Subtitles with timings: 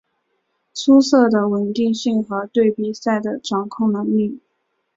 [0.73, 4.39] 出色的稳定性和对比赛的掌控能力。